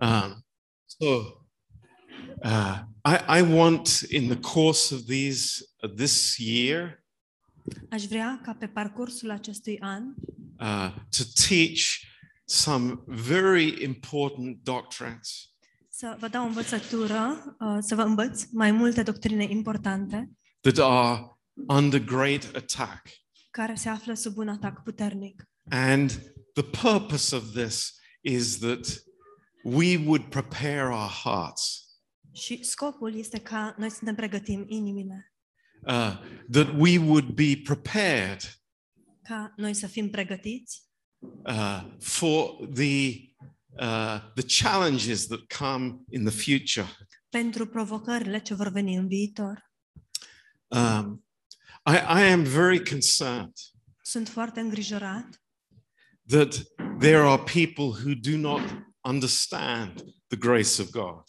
[0.00, 0.44] Um,
[0.86, 1.06] so
[2.42, 7.04] uh, I, I want in the course of these uh, this year
[7.90, 10.02] Aș vrea ca pe parcursul acestui an
[10.60, 11.80] uh, to teach
[12.44, 15.50] some very important doctrines
[16.00, 20.30] să vă dau o învățătură, uh, să vă învăț mai multe doctrine importante
[20.60, 23.08] that are under great attack.
[23.50, 25.48] care se află sub un atac puternic.
[25.70, 26.10] And
[26.52, 29.09] the purpose of this is that
[29.64, 31.84] we would prepare our hearts,
[32.32, 35.32] Și scopul este ca noi să ne pregătim inimile,
[35.80, 36.18] uh,
[36.50, 38.40] that we would be prepared
[39.22, 40.82] ca noi să fim pregătiți
[41.44, 43.18] uh, for the
[43.70, 46.88] uh, the challenges that come in the future.
[47.28, 49.70] pentru provocările ce vor veni în viitor.
[50.66, 51.24] Um,
[51.86, 53.52] I, I am very concerned
[54.02, 55.42] Sunt foarte îngrijorat
[56.26, 56.62] that
[56.98, 58.60] there are people who do not
[59.08, 59.94] understand
[60.26, 61.22] the grace of God.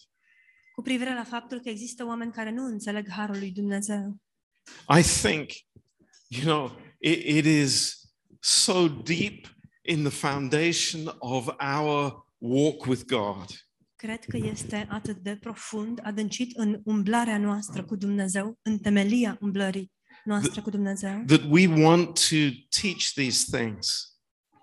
[0.75, 4.17] cu privire la faptul că există oameni care nu înțeleg harul lui Dumnezeu.
[4.97, 5.49] I think,
[6.27, 8.01] you know, it, it is
[8.39, 9.45] so deep
[9.81, 13.45] in the foundation of our walk with God
[14.01, 19.91] Cred că este atât de profund, adâncit în umblarea noastră cu Dumnezeu, în temelia umblării
[20.23, 22.35] noastre cu Dumnezeu, that we want to
[22.81, 24.10] teach these things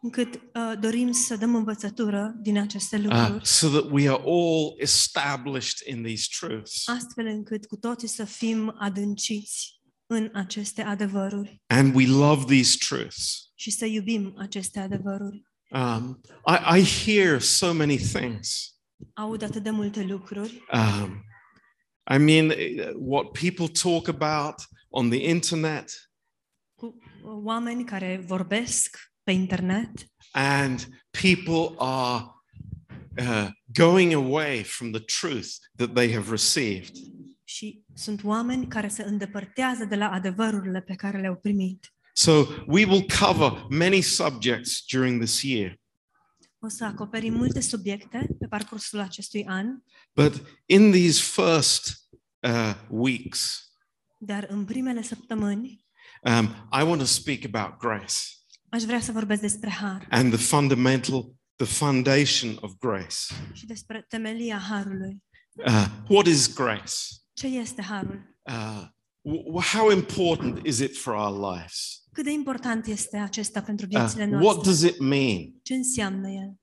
[0.02, 4.74] încât uh, dorim să dăm învățătură din aceste uh, lucruri, so that we are all
[4.78, 6.88] established in these truths.
[6.88, 13.50] astfel încât cu toții să fim adânciți în aceste adevăruri And we love these truths.
[13.54, 15.42] și să iubim aceste adevăruri.
[15.70, 18.72] Um, I, I hear so many things.
[19.14, 21.22] Aud atât de multe lucruri, Um,
[22.14, 24.54] I mean, eh, what people talk about
[24.88, 26.10] on the internet
[26.74, 28.96] cu uh, oameni care vorbesc
[29.28, 29.90] pe internet
[30.32, 32.24] and people are
[33.18, 36.96] uh, going away from the truth that they have received.
[37.44, 41.94] și sunt oameni care se îndepărtează de la adevărurile pe care le-au primit.
[42.12, 42.32] So
[42.66, 45.80] we will cover many subjects during this year.
[46.58, 49.66] O să acoperim multe subiecte pe parcursul acestui an,
[50.14, 53.72] But in these first uh, weeks,
[54.18, 55.86] dar în primele săptămâni
[56.22, 56.44] um,
[56.80, 58.37] I want to speak about grace
[58.70, 63.16] aș vrea să vorbesc despre har and the fundamental, the foundation of grace.
[63.52, 65.16] și despre temelia harului.
[65.66, 66.92] Uh, what is grace?
[67.32, 68.34] Ce este harul?
[68.42, 68.86] Uh,
[69.22, 72.02] w- how important is it for our lives?
[72.12, 74.62] Cât de important este acesta pentru Uh, viețile what noastre?
[74.70, 75.52] does it mean?
[75.62, 76.54] Ce înseamnă el?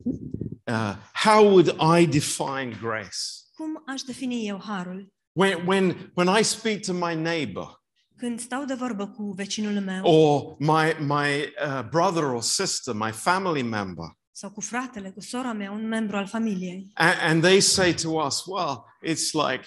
[0.63, 3.17] Uh, how would I define grace?
[3.53, 5.13] Cum aș defini eu harul?
[5.31, 7.83] When, when, when I speak to my neighbor
[8.17, 13.11] Când stau de vorbă cu vecinul meu or my, my uh, brother or sister, my
[13.11, 17.59] family member, sau cu fratele, cu sora mea, un membru al familiei, and, and they
[17.59, 19.63] say to us, well, it's like,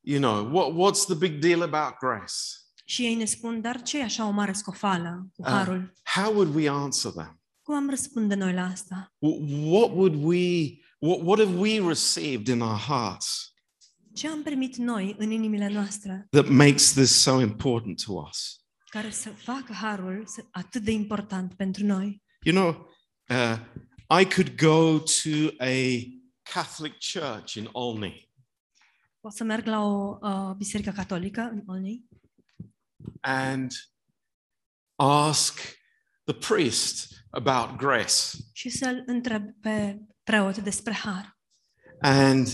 [0.00, 2.34] you know, what, what's the big deal about grace?
[2.84, 5.92] și ei ne spun, dar ce e așa o mare scofală cu Uh, harul?
[6.02, 7.40] how would we answer them?
[7.62, 9.12] Cum am răspunde noi la asta?
[9.18, 13.51] Wh- What would we, what, what have we received in our hearts
[14.14, 18.56] Ce am primit noi în inimile noastre that makes this so important to us?
[18.90, 22.22] care să facă harul să- atât de important pentru noi?
[22.42, 22.88] You know,
[23.28, 23.58] uh,
[24.20, 25.74] I could go to a
[26.52, 28.30] Catholic church in Olney
[29.20, 32.04] Pot să merg la o uh, biserică catolică în Olney
[33.20, 33.72] and
[34.96, 35.60] ask
[36.24, 38.14] the priest about grace.
[38.52, 41.38] și să-l întreb pe preot despre har.
[42.00, 42.46] And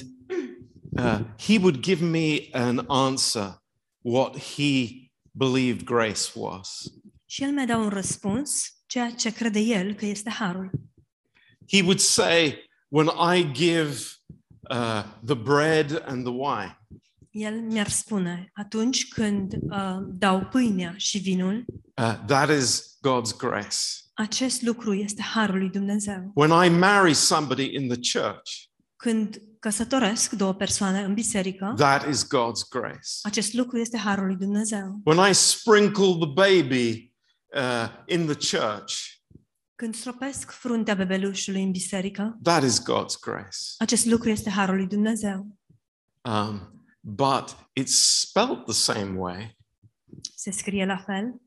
[0.99, 3.63] uh, he would give me an answer
[4.01, 4.89] what he
[5.31, 6.93] believed grace was.
[7.27, 10.71] Și el mi-a dat un răspuns, ceea ce crede el că este harul.
[11.73, 13.99] He would say, When I give
[14.71, 16.79] uh, the bread and the wine,
[17.31, 21.65] El mi-ar spune, atunci când uh, dau pâinea și vinul,
[21.97, 23.77] uh, that is God's grace.
[24.15, 26.31] acest lucru este harul lui Dumnezeu.
[26.35, 28.68] When I marry somebody in the church,
[29.03, 33.09] Când căsătoresc două persoane în biserică, that is God's grace.
[33.23, 35.00] acest lucru este harul lui Dumnezeu.
[35.05, 37.12] When I sprinkle the baby
[37.55, 38.95] uh, in the church,
[39.75, 43.59] Când stropesc fruntea bebelușului în biserică, that is God's grace.
[43.79, 45.47] acest lucru este harul lui Dumnezeu.
[46.23, 49.56] Um, but it's spelt the same way,
[50.35, 51.41] Se scrie la fel,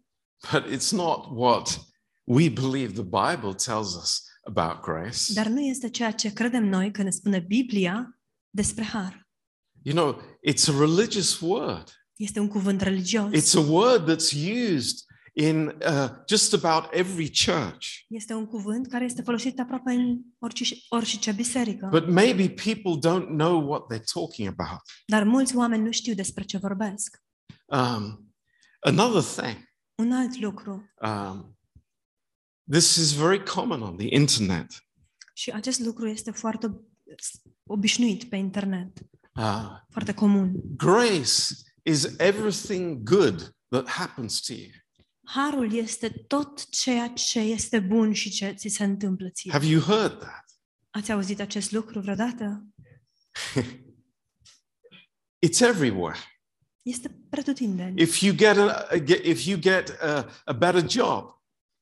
[0.52, 1.80] but it's not what
[2.24, 5.34] we believe the Bible tells us about grace.
[5.34, 9.30] dar nu este ceea ce credem noi că ne spune Biblia despre har.
[9.84, 11.84] You know, it's a religious word.
[12.16, 13.32] Este un cuvânt religios.
[13.34, 14.34] It's a word that's
[14.76, 14.98] used
[15.34, 17.88] in uh, just about every church.
[18.10, 21.88] Este un cuvânt care este folosit aproape în orice, orice biserică.
[21.92, 24.82] But maybe people don't know what they're talking about.
[25.06, 27.18] Dar mulți oameni nu știu despre ce vorbesc.
[27.66, 28.34] Um,
[28.80, 31.58] another thing, Un alt lucru, um,
[32.72, 34.66] this is very common on the internet.
[35.34, 36.80] și acest lucru este foarte
[37.64, 39.00] obișnuit pe internet,
[39.36, 40.52] Uh, foarte comun.
[40.76, 41.32] grace
[41.84, 44.70] is everything good that happens to you.
[45.24, 49.52] Harul este tot ceea ce este bun și ce ți se întâmplă ție.
[49.52, 50.46] Have you heard that?
[50.90, 52.66] Ați auzit acest lucru vreodată?
[55.48, 56.18] It's everywhere.
[56.82, 58.02] Este pretutindeni.
[58.02, 61.41] If you get a, a get- if you get a, a better job,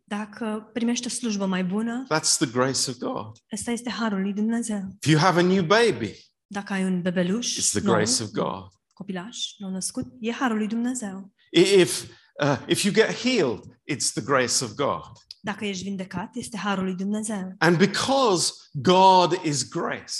[0.09, 3.35] Dacă primești o slujbă mai bună, that's the grace of God.
[3.53, 4.81] ăsta este harul lui Dumnezeu.
[5.01, 6.11] If you have a new baby,
[6.47, 8.63] Dacă ai un bebeluș it's the nou, grace of God.
[8.93, 11.33] copilaș, nou născut, e harul lui Dumnezeu.
[11.51, 12.03] I- If
[12.43, 13.59] uh, if you get healed,
[13.91, 15.01] it's the grace of God.
[15.41, 17.55] Dacă ești vindecat, este harul lui Dumnezeu.
[17.57, 20.13] And because God is grace,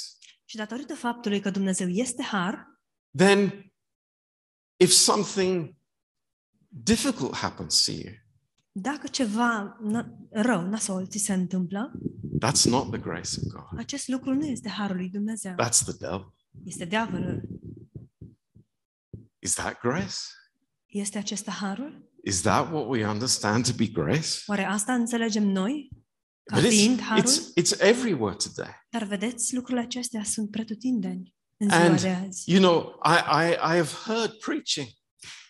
[0.46, 2.68] Și datorită faptului că Dumnezeu este har,
[3.18, 3.72] then
[4.78, 5.76] if something
[6.68, 8.14] difficult happens to you,
[8.82, 11.92] dacă ceva n- rău, nasol, ți se întâmplă,
[12.46, 13.80] that's not the grace of God.
[13.80, 15.52] acest lucru nu este harul lui Dumnezeu.
[15.54, 16.34] That's the devil.
[16.66, 17.42] Este diavolul.
[19.40, 20.16] Is that grace?
[20.86, 22.10] Este acesta harul?
[22.24, 24.30] Is that what we understand to be grace?
[24.48, 25.90] Oare asta înțelegem noi?
[26.44, 27.24] Ca But fiind it's, harul?
[27.24, 28.74] it's, it's everywhere today.
[28.90, 32.52] Dar vedeți, lucrurile acestea sunt pretutindeni în ziua And, de azi.
[32.52, 34.88] you know, I, I, I have heard preaching,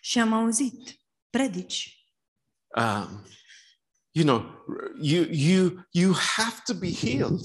[0.00, 0.98] Și am auzit
[1.30, 1.99] predici.
[2.76, 3.24] Um,
[4.12, 4.44] you know,
[5.00, 7.40] you, you, you have to be healed.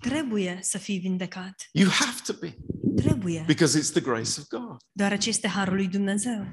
[0.00, 1.68] Trebuie să fii vindecat.
[1.72, 2.56] You have to be
[2.96, 3.44] Trebuie.
[3.46, 4.76] because it's the grace of God.
[4.92, 6.46] Deoarece este harul lui Dumnezeu.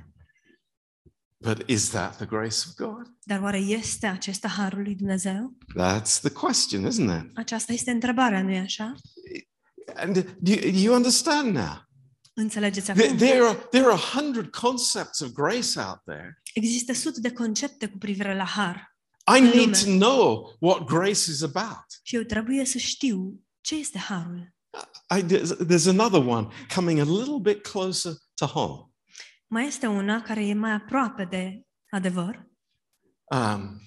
[1.37, 3.07] But is that the grace of God?
[3.23, 5.57] Dar oare este acesta harul lui Dumnezeu?
[5.77, 7.37] That's the question, isn't it?
[7.37, 8.95] Aceasta este întrebarea, nu-i așa?
[9.95, 11.87] And do you, do you understand now?
[12.33, 13.17] Înțelegeți There, acum?
[13.17, 16.41] there are there are a hundred concepts of grace out there.
[16.53, 18.95] Există sute de concepte cu privire la har.
[19.37, 19.71] I need lume.
[19.71, 21.85] to know what grace is about.
[22.03, 24.53] Și eu trebuie să știu ce este harul.
[25.17, 28.91] I, there's, there's another one coming a little bit closer to home.
[29.47, 32.47] Mai este una care e mai aproape de adevăr.
[33.35, 33.81] Um,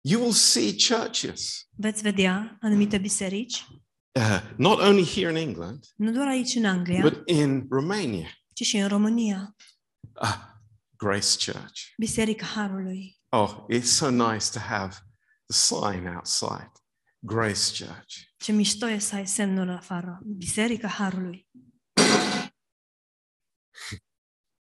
[0.00, 3.66] you will see churches, Veți vedea anumite biserici,
[4.14, 8.62] uh, not only here in England, nu doar aici în Anglia, but in Romania, ci
[8.62, 9.56] și în România,
[10.22, 10.36] uh,
[10.96, 11.80] Grace Church.
[11.96, 13.18] Biserica Harului.
[13.28, 14.94] Oh, it's so nice to have
[15.46, 16.72] the sign outside,
[17.18, 18.14] Grace Church.
[18.36, 21.48] Ce mișto e să ai semnul afară, Biserica Harului.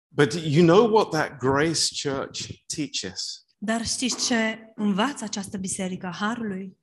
[0.09, 3.45] But you know what that Grace Church teaches?
[3.59, 6.79] Dar știți ce învață această Biserică a Harului?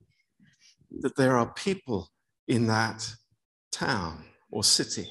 [1.01, 2.12] That there are people
[2.45, 3.19] in that
[3.79, 5.07] town or city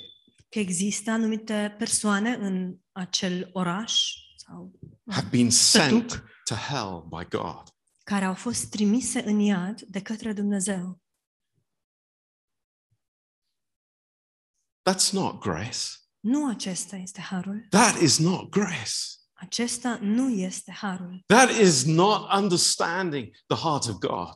[0.48, 4.02] Că există anumite persoane în acel oraș
[4.36, 4.72] sau
[5.10, 6.28] have been sent Sătuc.
[6.44, 7.62] to hell by God.
[8.04, 11.00] care au fost trimise în iad de către Dumnezeu.
[14.90, 15.78] That's not grace.
[16.20, 17.66] Nu acesta este harul.
[17.70, 18.92] That is not grace.
[19.32, 21.22] Acesta nu este harul.
[21.26, 24.32] That is not understanding the heart of God.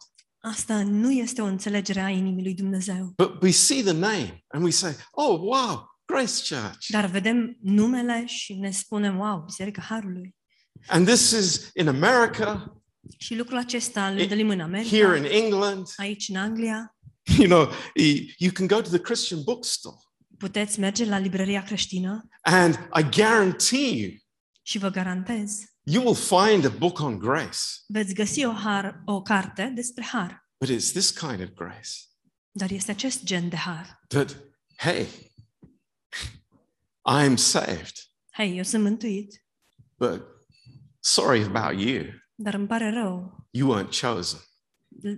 [0.51, 3.13] Asta nu este o înțelegere a inimii lui Dumnezeu.
[3.17, 6.87] But we see the name and we say, oh, wow, Grace Church.
[6.89, 10.35] Dar vedem numele și ne spunem, wow, Biserica Harului.
[10.87, 12.81] And this is in America,
[13.19, 15.87] Și lucrul acesta îl întâlnim în America, here in England.
[15.97, 16.97] aici în Anglia.
[17.39, 19.97] You know, y- you can go to the Christian bookstore
[20.39, 24.11] Puteți merge la librăria creștină and I guarantee you,
[24.63, 27.59] și vă garantez, you will find a book on grace.
[27.87, 30.46] veți găsi o, har, o carte despre har.
[30.59, 31.93] But it's this kind of grace
[32.53, 34.03] Dar este acest gen de har.
[34.09, 34.37] that,
[34.77, 35.07] hey,
[37.09, 37.97] I'm saved,
[38.33, 39.45] Hei, eu sunt mântuit,
[39.97, 40.23] but
[41.01, 42.05] sorry about you.
[42.35, 44.41] dar îmi pare rău You weren't chosen.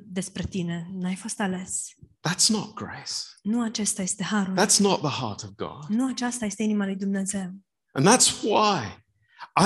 [0.05, 0.87] despre tine.
[0.93, 1.89] N-ai fost ales.
[2.29, 3.13] That's not grace.
[3.43, 4.55] Nu acesta este harul.
[4.57, 5.85] That's not the heart of God.
[5.89, 7.53] Nu aceasta este inima lui Dumnezeu.
[7.93, 9.05] And that's why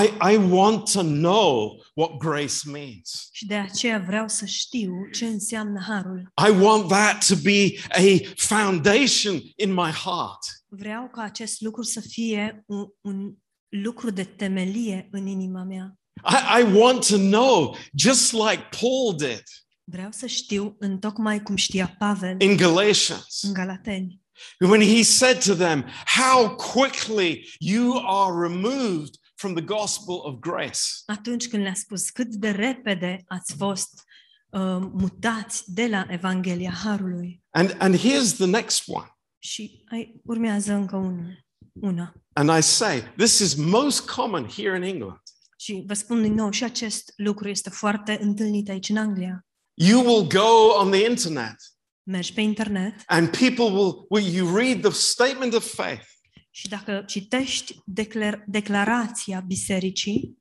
[0.01, 3.27] I, I want to know what grace means.
[3.31, 6.31] Și de aceea vreau să știu ce înseamnă harul.
[6.47, 10.39] I want that to be a foundation in my heart.
[10.67, 13.33] Vreau ca acest lucru să fie un, un
[13.69, 15.97] lucru de temelie în inima mea.
[16.29, 19.43] I, I want to know, just like Paul did
[19.83, 24.21] Vreau să știu în tocmai cum știa Pavel in Galatians, în Galateni.
[24.59, 30.79] when he said to them, How quickly you are removed from the gospel of grace.
[31.05, 34.03] Atunci când le-a spus cât de repede ați fost
[34.49, 37.43] uh, mutați de la Evanghelia Harului.
[37.49, 39.07] And, and here's the next one.
[39.39, 42.13] Și ai, urmează încă unul, una.
[42.33, 45.21] And I say, this is most common here in England.
[45.57, 49.45] Și vă spun din nou, și acest lucru este foarte întâlnit aici în Anglia.
[49.73, 51.55] You will go on the internet
[52.03, 56.12] Mergi pe internet and people will, will you read the statement of faith
[56.55, 60.37] și dacă citești declar- declarația bisericii,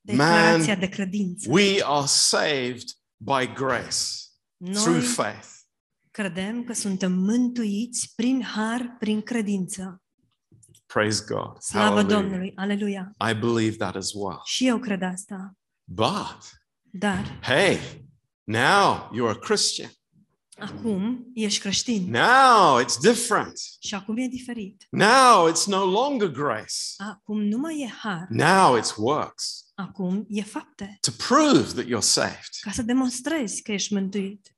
[0.00, 2.84] declarația de credință, we are saved
[3.16, 3.96] by grace
[4.58, 5.48] through noi faith.
[6.10, 10.02] credem că suntem mântuiți prin har, prin credință.
[10.86, 11.60] Praise God.
[11.60, 12.20] Slavă Hallelujah.
[12.20, 13.12] Domnului, aleluia.
[13.30, 14.40] I believe that as well.
[14.44, 15.56] Și eu cred asta.
[15.84, 17.78] But Dar hey,
[18.44, 19.90] now you're a Christian.
[20.58, 23.58] Acum ești creștin Now it's different.
[23.80, 24.86] și acum e diferit.
[24.90, 26.74] Now it's no longer grace.
[26.96, 30.98] Acum nu mai e har, Now it's works acum e fapte.
[31.00, 32.48] to prove that you're saved.
[32.60, 34.50] Ca să demonstrezi că ești mântuit.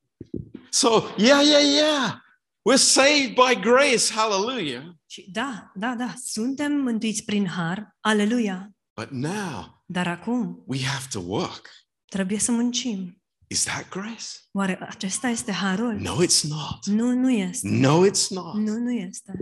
[0.70, 2.14] So, yeah, yeah, yeah.
[2.70, 4.12] We're saved by grace.
[4.12, 4.82] Hallelujah.
[5.06, 8.70] Și da, da, da, suntem mântuiți prin har, aleluia.
[9.00, 11.68] But now Dar acum we have to work.
[12.04, 13.17] trebuie să muncim.
[13.50, 14.26] Is that grace?
[14.52, 15.92] Oare acesta este harul?
[15.94, 16.86] No, it's not.
[16.86, 17.68] Nu, nu este.
[17.68, 18.54] No, it's not.
[18.54, 19.32] Nu, nu este.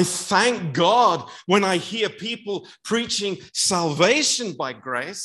[0.00, 5.20] I thank God when I hear people preaching salvation by grace.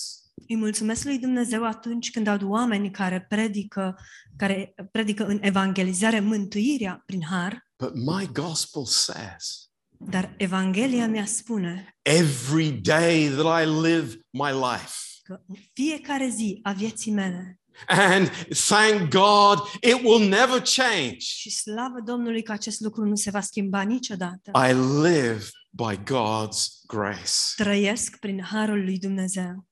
[0.48, 3.98] Îi mulțumesc lui Dumnezeu atunci când aud oameni care predică,
[4.38, 9.70] care predică în evangelizare mântuirea prin har, But my gospel says
[10.02, 14.94] dar Evanghelia mea spune every day that I live my life.
[15.24, 18.30] că în fiecare zi a vieții mele And
[18.68, 21.18] thank God, it will never change.
[21.20, 24.52] și slavă Domnului că acest lucru nu se va schimba niciodată.
[24.70, 27.34] I live by God's grace.
[27.56, 29.68] Trăiesc prin harul lui Dumnezeu.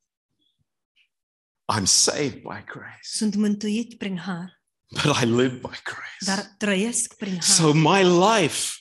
[1.79, 4.61] I'm saved by grace, Sunt mântuit prin har,
[5.03, 6.25] but I live by grace.
[6.25, 7.41] dar trăiesc prin har.
[7.41, 8.71] So my life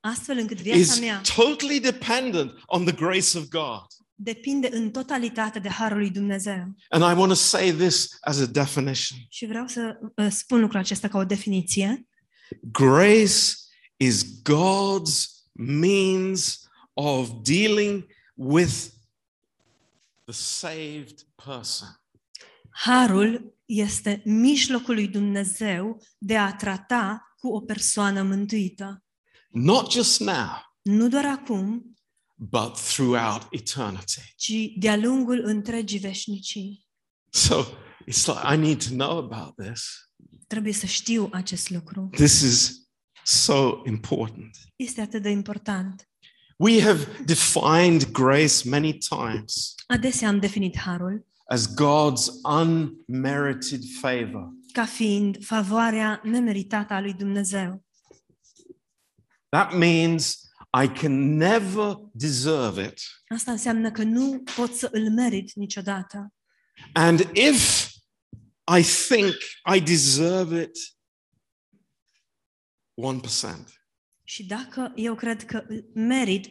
[0.00, 3.86] Astfel încât viața is mea totally dependent on the grace of God.
[4.22, 6.74] Depinde în totalitate de harul lui Dumnezeu.
[6.88, 10.80] And I want to say this as a definition Și vreau să uh, spun lucrul
[10.80, 12.06] acesta ca o definiție.
[12.72, 13.42] grace
[13.96, 18.74] is God's means of dealing with
[20.24, 21.88] the saved person.
[22.70, 29.04] Harul este mijlocul lui Dumnezeu de a trata cu o persoană mântuită.
[29.50, 31.96] Not just now, Nu doar acum,
[32.42, 34.34] but throughout eternity.
[34.36, 36.88] ci de-a lungul întregii veșnicii.
[37.30, 37.64] So
[38.10, 40.10] it's like, I need to know about this.
[40.46, 42.08] Trebuie să știu acest lucru.
[42.12, 42.88] This is
[43.24, 44.58] so important.
[44.76, 46.08] Este atât de important.
[46.56, 54.48] We have defined grace many times Adesea am definit harul as God's unmerited favor.
[54.72, 57.84] ca fiind favoarea nemeritată a lui Dumnezeu.
[59.48, 63.00] That means I can never deserve it.
[63.28, 66.32] Asta înseamnă că nu pot să îl merit niciodată.
[66.92, 67.88] And if
[68.78, 69.34] I think
[69.74, 70.78] I deserve it
[72.94, 73.64] 1%,
[74.24, 76.50] Și dacă eu cred că îl merit 1%,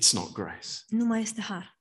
[0.00, 0.68] it's not grace.
[0.88, 1.78] nu mai este har.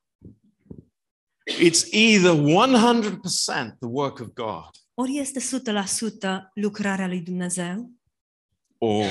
[1.60, 7.92] It's either 100% the work of God Ori este 100% lucrarea lui Dumnezeu,
[8.78, 9.06] or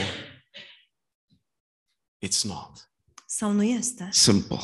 [2.26, 2.90] it's not.
[3.26, 4.08] sau nu este.
[4.10, 4.58] Simple.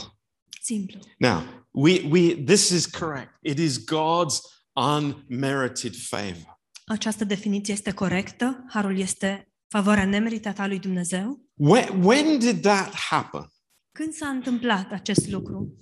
[0.62, 1.00] Simplu.
[1.18, 3.36] Now, we, we, this is correct.
[3.40, 4.40] It is God's
[4.72, 6.60] unmerited favor.
[6.86, 8.64] Această definiție este corectă.
[8.68, 11.46] Harul este favoarea nemeritată a lui Dumnezeu.
[11.54, 13.46] When, when did that happen?
[13.92, 15.76] Când s-a întâmplat acest lucru?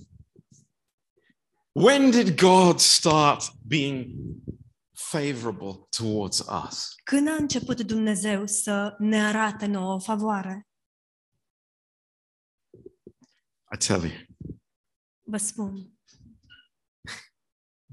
[1.72, 4.06] When did God start being
[4.92, 6.94] favorable towards us?
[7.04, 10.68] Când a început Dumnezeu să ne arate nouă o favoare?
[13.76, 15.92] I tell you, spun,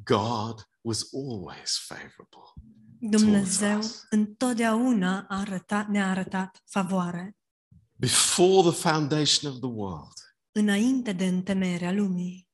[0.05, 2.53] God was always favorable.
[2.99, 7.37] Dumnezeu întotdeauna a arătat, ne-a arătat favoare.
[7.99, 10.13] Before the foundation of the world,
[10.51, 12.49] Înainte de întemeierea lumii,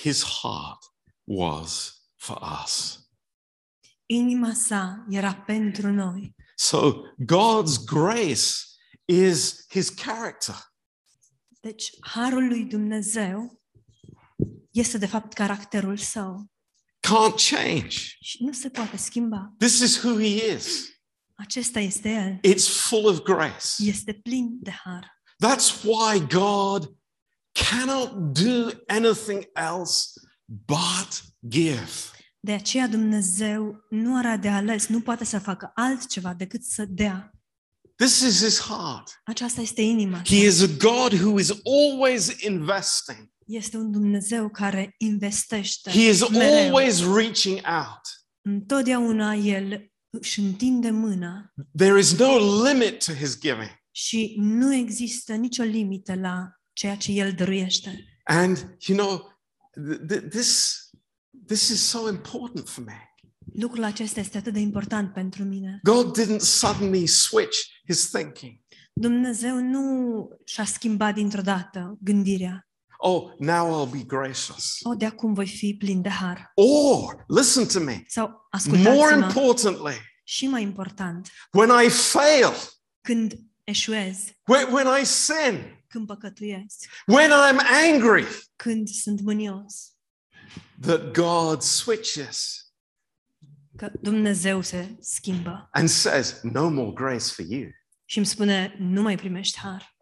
[0.00, 0.92] his heart
[1.24, 3.02] was for us.
[4.06, 6.34] inima sa era pentru noi.
[6.56, 6.92] So
[7.24, 8.67] God's grace
[9.08, 10.54] is his character.
[11.60, 13.62] Deci, harul lui Dumnezeu
[14.70, 16.50] este de fapt caracterul său
[17.00, 17.96] Can't change.
[18.20, 19.54] și nu se poate schimba.
[19.58, 20.88] This is who he is.
[21.34, 22.54] Acesta este el.
[22.54, 23.66] It's full of grace.
[23.78, 25.20] Este plin de har.
[25.46, 26.96] That's why God
[27.70, 30.10] cannot do anything else
[30.44, 31.90] but give.
[32.40, 37.32] De aceea Dumnezeu nu are de ales, nu poate să facă altceva decât să dea.
[37.98, 39.20] This is his heart.
[39.24, 40.18] Aceasta este inima.
[40.24, 40.46] He sa.
[40.46, 43.30] is a God who is always investing.
[43.46, 46.64] Este un Dumnezeu care investește He is mereu.
[46.76, 48.00] always reaching out.
[48.42, 53.70] Întotdeauna El își întinde mâna There is no limit to his giving.
[53.90, 58.04] și nu există nicio limită la ceea ce El dăruiește.
[58.24, 59.32] And you know,
[59.80, 60.80] th- th- this
[61.46, 62.92] this is so important for me.
[63.54, 65.80] Lucrul acesta este atât de important pentru mine.
[65.82, 68.60] God didn't suddenly switch his thinking.
[68.92, 72.68] Dumnezeu nu și-a schimbat dintr-o dată gândirea.
[73.00, 74.78] Oh, now I'll be gracious.
[74.82, 76.52] O, de acum voi fi plin de har.
[76.54, 82.52] Or, listen to me, Sau more ascultați-mă, importantly, și mai important, when I fail,
[83.00, 87.58] când eșuez, when, when I sin, când păcătuiesc, when I'm
[87.92, 88.26] angry,
[88.56, 89.92] când sunt mânios,
[90.80, 92.67] that God switches
[93.78, 97.70] că Dumnezeu se schimbă and says, No more grace for you.
[98.04, 99.96] și îmi spune, nu mai primești har.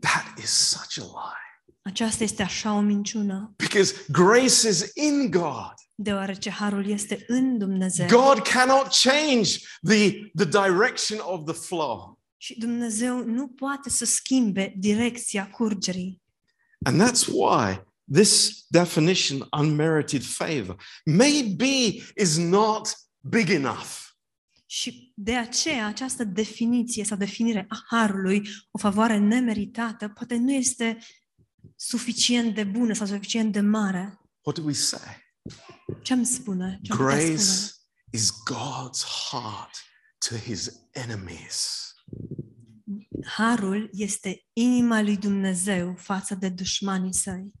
[0.00, 1.72] That is such a lie.
[1.82, 5.72] Aceasta este așa o minciună, Because grace is in God.
[5.94, 9.50] deoarece harul este în Dumnezeu God cannot change
[9.82, 12.20] the, the direction of the flow.
[12.36, 16.22] și Dumnezeu nu poate să schimbe direcția curgerii.
[16.86, 22.94] And that's why this definition, unmerited favor, maybe is not
[23.28, 24.02] big enough.
[24.66, 30.98] Și de aceea această definiție sau definire a harului, o favoare nemeritată, poate nu este
[31.76, 34.18] suficient de bună sau suficient de mare.
[34.40, 35.22] What do we say?
[36.02, 36.78] Ce îmi spune?
[36.82, 37.70] Ce am putea Grace spune?
[38.12, 39.70] is God's heart
[40.28, 41.92] to his enemies.
[43.26, 47.52] Harul este inima lui Dumnezeu față de dușmanii săi.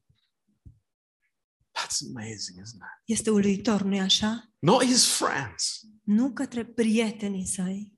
[1.84, 3.02] That's amazing, isn't it?
[3.04, 4.52] Este uluitor, nu-i așa?
[4.58, 5.80] Not his friends.
[6.02, 7.92] Nu către prietenii săi.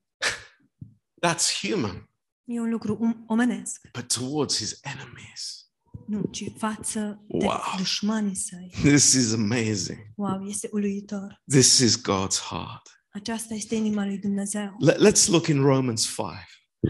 [1.26, 2.10] That's human,
[2.44, 3.88] E un lucru um- omenesc.
[3.92, 5.60] but towards his enemies.
[6.06, 7.60] Nu, ci față de Wow.
[7.76, 8.70] dușmanii săi.
[8.82, 9.98] This is amazing.
[10.16, 11.42] Wow, este uluitor.
[11.48, 12.90] This is God's heart.
[13.08, 14.76] Aceasta este inima lui Dumnezeu.
[14.78, 16.28] Let, let's look in Romans 5.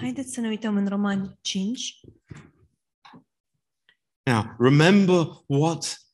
[0.00, 2.00] Haideți să ne uităm în Romani 5.
[4.22, 6.05] Now, remember what,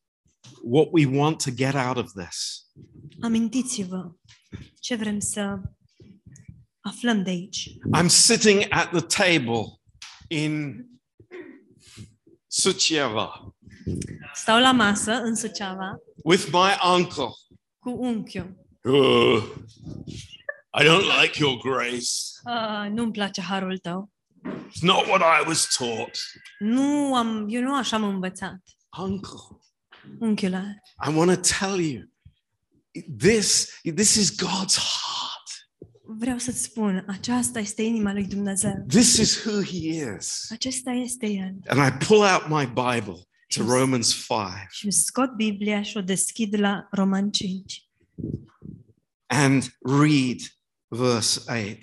[0.64, 2.66] what we want to get out of this.
[3.20, 4.10] Amintiți-vă
[4.80, 5.60] ce vrem să
[6.80, 7.68] aflăm de aici.
[7.98, 9.80] I'm sitting at the table
[10.28, 10.84] in
[12.46, 13.54] Suceava
[14.34, 17.28] Stau la masă în Suceava with my uncle.
[17.78, 18.56] cu unchiul.
[18.82, 19.42] "Uh,
[20.80, 22.10] I don't like your grace.
[22.44, 24.10] Ah, nu-mi place harul tău.
[24.46, 26.18] It's not what I was taught.
[26.58, 28.60] Nu am, eu nu așa am învățat.
[28.98, 29.38] Uncle,
[31.06, 32.02] I want to tell you
[33.18, 35.32] this, this is God's heart.
[36.04, 38.84] vreau să-ți spun, aceasta este inima lui Dumnezeu.
[38.88, 40.50] This is who He is.
[40.50, 41.54] Acesta este El.
[41.66, 44.28] And I pull out my Bible to Romans 5
[44.70, 47.86] Și scot Biblia și o deschid la Roman 5
[49.26, 50.38] and read
[50.88, 51.78] verse 8.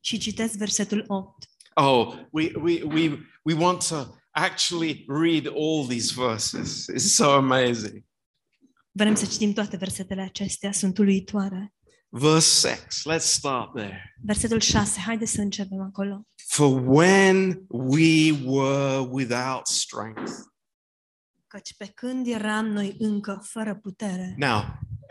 [0.00, 1.48] și citesc versetul 8.
[1.74, 6.88] Oh, we, we, we, we want to actually read all these verses.
[6.88, 8.04] It's so amazing.
[8.90, 11.74] Vrem să citim toate versetele acestea, sunt uluitoare.
[12.08, 14.14] Verse 6, let's start there.
[14.22, 16.26] Versetul 6, haideți să începem acolo.
[16.46, 20.32] For when we were without strength.
[21.46, 24.58] Căci pe când eram noi încă fără putere, Now,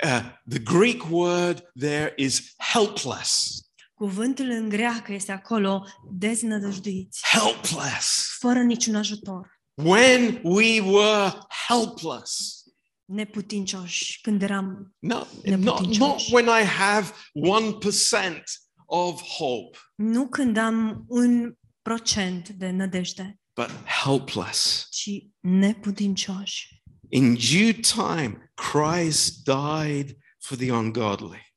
[0.03, 3.64] uh, the Greek word there is helpless.
[3.95, 8.35] Cuvântul în greacă este acolo deznădăjduiți, Helpless.
[8.39, 9.53] fără niciun ajutor,
[9.83, 11.33] When we were
[11.67, 12.63] helpless.
[13.05, 15.99] neputincioși, când eram, No, not, Neputincioși.
[16.33, 18.43] not when I have 1%
[18.85, 23.69] of hope, nu când am un procent de nădejde, but
[24.03, 24.87] helpless.
[24.91, 26.83] ci neputincioși.
[27.09, 31.53] In due time, Christ died for the ungodly.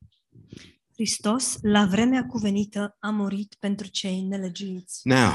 [0.98, 5.08] Hristos, la vremea cuvenită, a murit pentru cei nelegiuiți.
[5.08, 5.32] Now,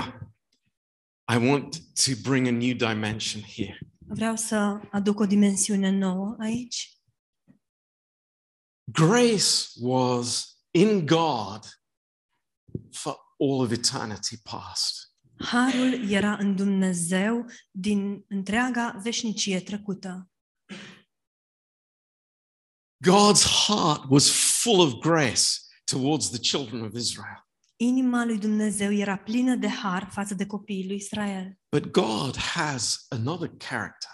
[1.34, 3.80] I want to bring a new dimension here.
[3.98, 6.98] Vreau să aduc o dimensiune nouă aici.
[8.92, 11.82] Grace was in God
[12.92, 15.16] for all of eternity past.
[15.38, 20.32] Harul era în Dumnezeu din întreaga veșnicie trecută.
[23.06, 27.48] God's heart was full of grace towards the children of Israel.
[27.76, 31.60] Inima lui Dumnezeu era plină de har față de copiii lui Israel.
[31.70, 34.12] But God has another character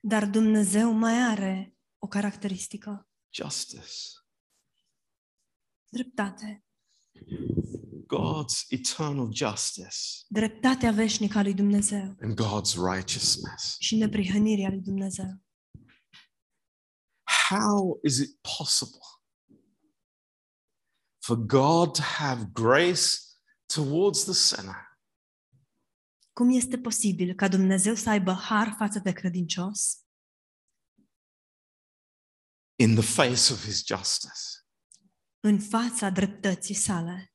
[0.00, 3.90] Dar Dumnezeu mai are o caracteristică, justice.
[5.88, 6.64] dreptate.
[8.06, 9.96] God's eternal justice
[10.28, 13.76] Dreptatea veșnică a lui Dumnezeu and God's righteousness.
[13.78, 15.42] și neprihănirea lui Dumnezeu.
[17.48, 19.00] How is it possible
[21.26, 23.06] for God to have grace
[23.74, 24.84] towards the sinner
[26.32, 29.98] Cum este posibil ca Dumnezeu să aibă har față de credincios
[32.78, 34.40] in the face of his justice?
[35.40, 37.32] în fața dreptății sale?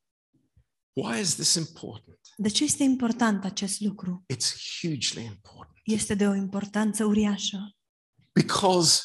[0.93, 2.19] Why is this important?
[2.37, 4.25] De ce este important acest lucru?
[4.33, 7.75] It's hugely important Este de o importanță uriașă.
[8.33, 9.01] because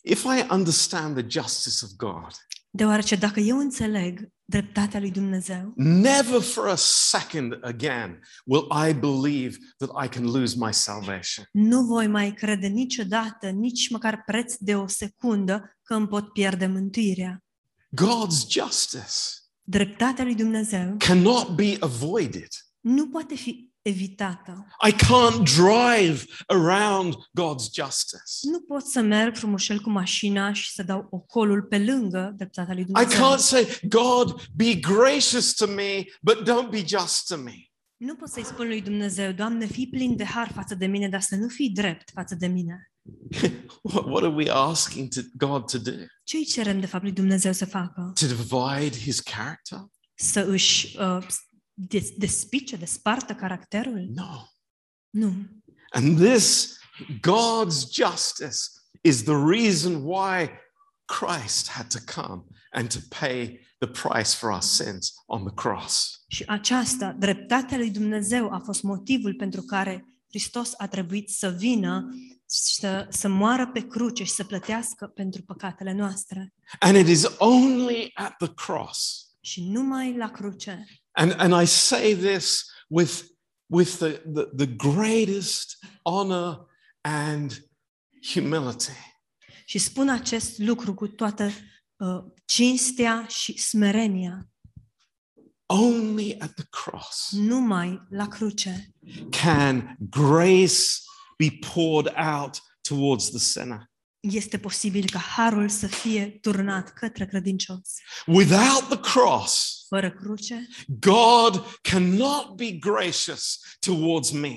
[0.00, 2.32] if I understand the justice of God,
[2.70, 9.56] Deoarece dacă eu înțeleg dreptatea lui Dumnezeu, never for a second again will I believe
[9.78, 11.44] that I can lose my salvation.
[11.52, 16.66] nu voi mai crede niciodată, nici măcar preț de o secundă, că îmi pot pierde
[16.66, 17.44] mântuirea.
[17.96, 19.04] God's justice
[19.62, 22.48] Dreptatea lui Dumnezeu cannot be avoided.
[22.80, 24.66] nu poate fi evitată.
[24.88, 28.22] I can't drive around God's justice.
[28.42, 32.82] Nu pot să merg frumușel cu mașina și să dau ocolul pe lângă dreptatea lui
[32.82, 33.20] I Dumnezeu.
[33.20, 37.70] can't say, God, be gracious to me, but don't be just to me.
[37.96, 41.20] Nu pot să-i spun lui Dumnezeu, Doamne, fii plin de har față de mine, dar
[41.20, 42.90] să nu fii drept față de mine.
[43.82, 45.90] What, what are we asking to, God to do?
[46.24, 48.12] Ce îi cerem, de fapt, lui Dumnezeu să facă?
[48.20, 49.78] To divide his character?
[50.14, 51.26] Să își uh,
[51.88, 54.06] des- despice, despartă caracterul?
[54.14, 54.46] No.
[55.10, 55.32] Nu.
[55.90, 56.78] And this,
[57.20, 58.58] God's justice,
[59.02, 60.50] is the reason why
[61.04, 66.24] Christ had to come and to pay the price for our sins on the cross.
[66.28, 72.08] Și aceasta, dreptatea lui Dumnezeu, a fost motivul pentru care Hristos a trebuit să vină
[72.46, 76.54] să, să moară pe cruce și să plătească pentru păcatele noastre.
[76.78, 79.24] And it is only at the cross.
[79.40, 80.84] Și numai la cruce.
[81.20, 83.30] And, and I say this with,
[83.68, 86.66] with the, the, the greatest honor
[87.04, 87.60] and
[88.32, 88.96] humility.
[89.64, 91.50] Și spun acest lucru cu toată
[91.96, 94.48] uh, cinstea și smerenia.
[95.66, 98.94] Only at the cross Numai la cruce
[99.30, 101.02] can grace
[101.38, 103.89] be poured out towards the sinner.
[104.20, 107.80] Este posibil ca harul să fie turnat către credincios.
[108.26, 114.54] Without the cross, Fără cruce, God cannot be gracious towards me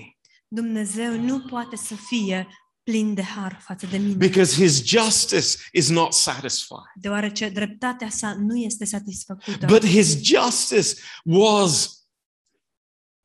[0.48, 2.48] Dumnezeu nu poate să fie
[2.84, 4.14] plin de har față de mine.
[4.14, 6.80] because his justice is not satisfied.
[6.96, 9.66] deoarece dreptatea sa nu este satisfăcută.
[9.66, 12.03] But his justice was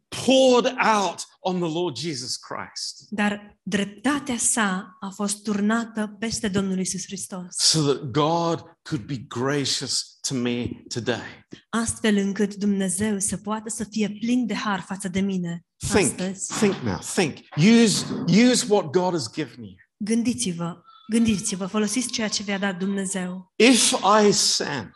[0.09, 6.79] poured out on the Lord Jesus Christ Dar dreptatea sa a fost turnată peste Domnul
[6.79, 11.47] Isus Hristos, so that God could be gracious to me today.
[11.69, 16.59] astfel încât Dumnezeu să poată să fie plin de har față de mine Think, astăzi.
[16.59, 17.37] think now, think.
[17.57, 18.05] Use,
[18.51, 19.75] use what God has given you.
[19.97, 23.53] Gândiți-vă, gândiți-vă, folosiți ceea ce vi-a dat Dumnezeu.
[23.57, 23.91] If
[24.27, 24.91] I sin,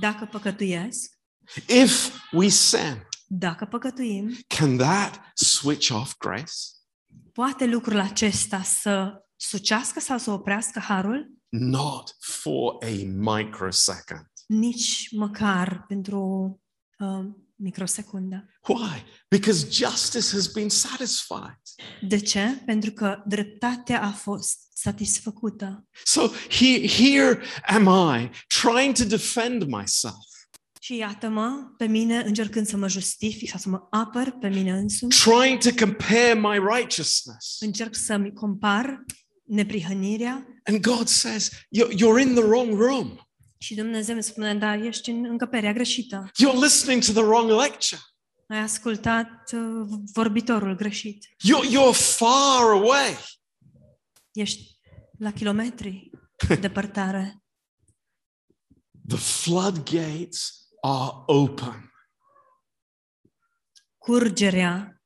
[0.00, 1.10] Dacă păcătuiesc,
[1.68, 6.52] if we sin, dacă păcătuim, can that switch off grace?
[7.36, 11.30] poate lucrul acesta să sucească sau să oprească harul?
[11.48, 14.26] Not for a microsecond.
[14.46, 16.50] Nici măcar pentru o
[17.04, 18.48] uh, microsecundă.
[18.68, 19.04] Why?
[19.28, 21.60] Because justice has been satisfied.
[22.00, 22.62] De ce?
[22.66, 25.88] Pentru că dreptatea a fost satisfăcută.
[26.04, 28.30] So here, here am I
[28.62, 30.24] trying to defend myself,
[30.86, 35.12] Și iată-mă pe mine încercând să mă justific sau să mă apăr pe mine însumi.
[35.12, 37.56] trying to compare my righteousness.
[37.60, 39.04] Încerc să-mi compar
[39.44, 43.28] neprihănirea And God says, You're, you're in the wrong room.
[43.58, 46.30] și Dumnezeu îmi spune, da, ești în încăperea greșită.
[46.30, 48.00] You're listening to the wrong lecture.
[48.48, 51.26] Ai ascultat uh, vorbitorul greșit.
[51.26, 53.16] You're, you're far away.
[54.32, 54.78] Ești
[55.18, 56.10] la kilometri
[56.60, 57.40] departare.
[59.08, 61.92] The floodgates are open.
[63.98, 65.02] Curgerea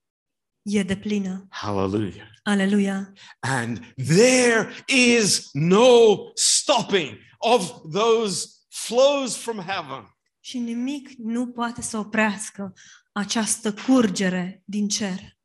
[0.62, 1.46] e de plină.
[1.50, 2.28] Hallelujah.
[2.42, 3.12] Aleluia.
[3.40, 10.16] And there is no stopping of those flows from heaven.
[10.40, 12.72] Și nimic nu poate să oprească
[13.12, 15.38] această curgere din cer.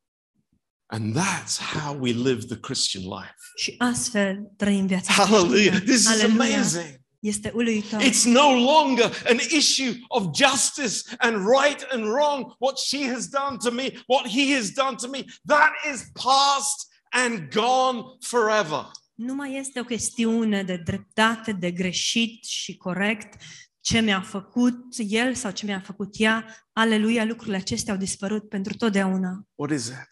[0.86, 3.34] And that's how we live the Christian life.
[3.56, 5.66] Și astfel trăim viața Hallelujah.
[5.66, 5.80] creștină.
[5.80, 6.54] This is Aleluia.
[6.56, 7.04] amazing.
[7.26, 8.00] Este uluitor.
[8.00, 13.56] It's no longer an issue of justice and right and wrong, what she has done
[13.58, 15.24] to me, what he has done to me.
[15.46, 18.90] That is past and gone forever.
[19.14, 23.42] Nu mai este o chestiune de dreptate, de greșit și corect,
[23.80, 26.44] ce mi-a făcut el sau ce mi-a făcut ea.
[26.72, 29.46] Aleluia, lucrurile acestea au dispărut pentru totdeauna.
[29.54, 30.08] What is it?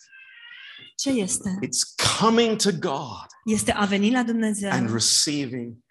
[0.96, 1.58] Ce este?
[1.62, 5.83] It's coming to God Este a veni la Dumnezeu and receiving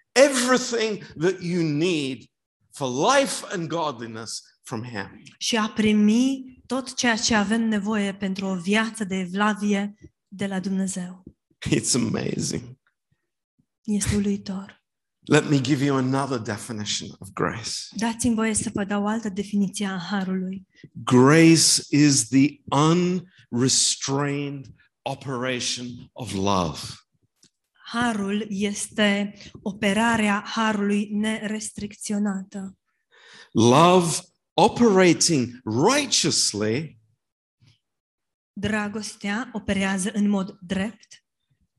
[0.44, 2.24] everything that you need
[2.70, 5.22] for life and godliness from Him.
[5.38, 9.94] și a primi tot ceea ce avem nevoie pentru o viață de evlavie
[10.28, 11.22] de la Dumnezeu.
[11.70, 12.78] It's amazing.
[13.82, 14.82] Este uluitor.
[15.26, 17.70] Let me give you another definition of grace.
[17.96, 20.66] Dați-mi voie să vă dau o altă definiție a harului.
[20.92, 24.66] Grace is the unrestrained
[25.02, 26.78] operation of love.
[27.94, 32.78] Harul este operarea harului nerestricționată.
[33.52, 34.16] Love
[34.54, 36.98] operating righteously
[38.52, 41.24] Dragostea operează în mod drept,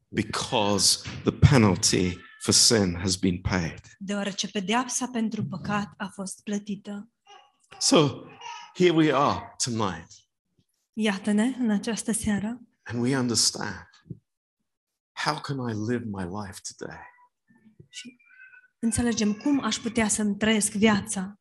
[0.08, 3.80] because the penalty for sin has been paid.
[3.98, 7.10] deoarece pedeapsa pentru păcat a fost plătită.
[7.80, 8.24] So
[8.76, 10.08] here we are tonight,
[10.94, 13.90] Iată-ne în această seară and we understand
[15.26, 17.00] how can I live my life today?
[17.90, 18.16] și
[18.80, 21.40] înțelegem cum aș putea să-mi trăiesc viața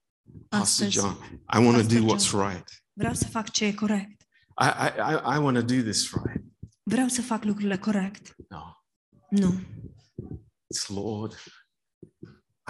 [0.49, 0.91] Pastor astăzi.
[0.91, 2.49] John, I want to Pastor do what's John.
[2.49, 2.85] right.
[2.93, 4.23] Vreau să fac ce e corect.
[4.61, 6.45] I, I, I, I want to do this right.
[6.83, 8.35] Vreau să fac lucrurile corect.
[8.49, 8.63] No,
[9.31, 9.61] Nu.
[10.75, 11.35] it's Lord,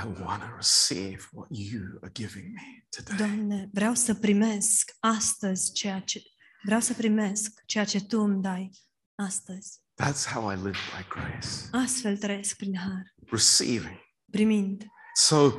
[0.03, 3.17] I want to receive what you are giving me today.
[3.17, 6.23] Doamne, vreau să primesc astăzi ceea ce
[6.65, 8.71] vreau să primesc ceea ce tu îmi dai
[9.15, 9.83] astăzi.
[10.03, 13.99] That's how I live by grace, Astfel trăiesc prin har, receiving.
[14.31, 14.85] primind.
[15.15, 15.51] So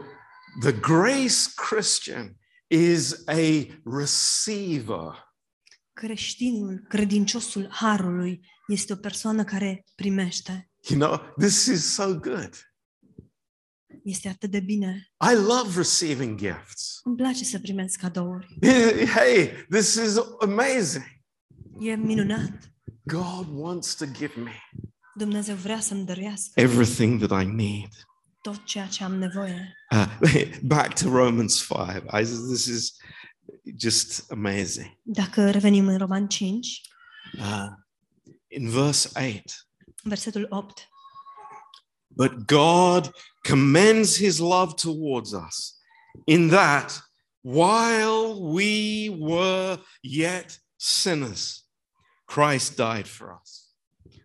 [0.62, 5.24] the grace Christian is a receiver.
[5.94, 10.70] Creștinul, credinciosul harului, este o persoană care primește.
[10.90, 12.74] You know, this is so good.
[14.04, 15.08] Este atât de bine.
[15.32, 17.00] I love receiving gifts.
[17.04, 18.58] Îmi place să primesc cadouri.
[19.16, 21.06] Hey, this is amazing.
[21.80, 22.74] E minunat.
[23.08, 24.52] God wants to give me
[25.16, 27.90] Dumnezeu vrea să-mi dăruiască everything that I need.
[28.42, 29.76] tot ceea ce am nevoie.
[29.92, 30.08] Uh,
[30.76, 32.04] back to Romans 5.
[32.12, 32.92] I, this is
[33.80, 34.98] just amazing.
[35.02, 36.82] Dacă revenim în Roman 5,
[37.38, 37.68] Uh,
[38.48, 39.68] in verse 8,
[40.04, 40.88] versetul 8.
[42.08, 43.12] but God
[43.50, 45.76] commends his love towards us
[46.26, 47.02] in that
[47.42, 51.65] while we were yet sinners,
[52.26, 53.64] Christ died for us.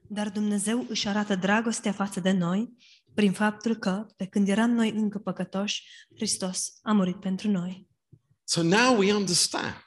[0.08, 2.72] Dar Dumnezeu își arată dragostea față de noi
[3.14, 5.82] prin faptul că, pe când eram noi încă păcătoși,
[6.16, 7.88] Hristos a murit pentru noi.
[8.44, 9.84] So now we understand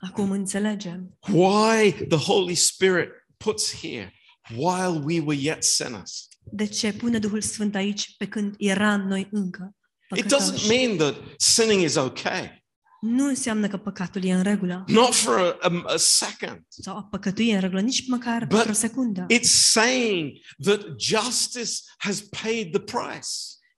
[0.00, 4.12] Acum înțelegem why the Holy Spirit puts here
[4.56, 6.28] while we were yet sinners.
[6.52, 9.76] de ce pune Duhul Sfânt aici pe când eram noi încă
[10.16, 10.68] It doesn't păcătoși.
[10.68, 12.61] mean that sinning is okay,
[13.02, 16.64] Nu înseamnă că păcatul e în regulă not for a, a, a second.
[16.68, 20.30] sau a păcătui e în regulă, nici măcar But pentru o secundă, It's saying
[20.62, 23.28] that justice has paid the price.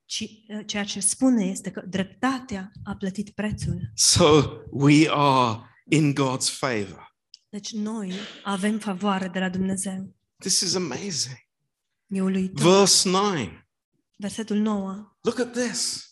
[0.05, 3.91] ci uh, ceea ce spune este că dreptatea a plătit prețul.
[3.95, 7.17] So we are in God's favor.
[7.49, 8.13] Deci noi
[8.45, 10.15] avem favoare de la Dumnezeu.
[10.39, 11.37] This is amazing.
[12.07, 12.77] E uluitor.
[12.79, 13.35] Verse 9.
[14.17, 15.17] Versetul 9.
[15.21, 16.09] Look at this.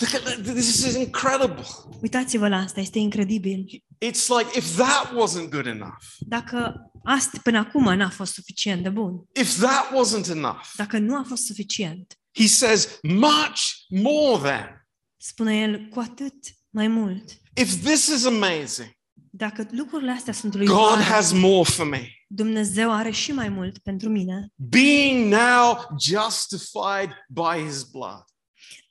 [0.00, 0.42] Look at that.
[0.54, 1.64] This is incredible.
[2.02, 3.84] Uitați-vă la asta, este incredibil.
[4.04, 8.88] It's like if that wasn't good enough, Dacă asta până acum n-a fost suficient de
[8.88, 14.86] bun, if that wasn't enough, dacă nu a fost suficient, he says, much more than.
[15.16, 16.34] spune el cu atât
[16.70, 17.30] mai mult.
[17.54, 18.92] If this is amazing,
[19.36, 22.08] Dacă lucrurile astea sunt God uluitoare, has more for me.
[22.28, 24.48] Dumnezeu are și mai mult pentru mine.
[24.54, 28.24] Being now justified by his blood.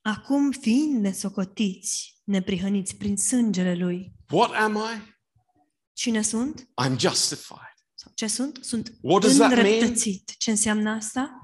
[0.05, 5.13] Acum fiind nesocotiți, neprihăniți prin sângele Lui, What am I?
[5.93, 6.69] cine sunt?
[6.83, 7.73] I'm justified.
[7.93, 8.59] Sau ce sunt?
[8.61, 9.65] Sunt What does that mean?
[9.65, 10.31] îndreptățit.
[10.37, 11.37] Ce înseamnă asta?